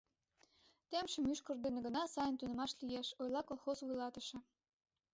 [0.89, 4.37] «Темше мӱшкыр дене гына сайын тунемаш лиеш»,— ойла колхоз вуйлатыше.